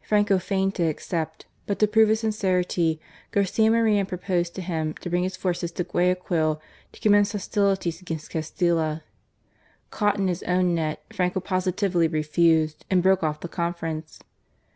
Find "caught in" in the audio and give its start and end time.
9.90-10.28